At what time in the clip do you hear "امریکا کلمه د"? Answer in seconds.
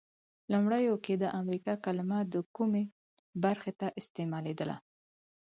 1.41-2.35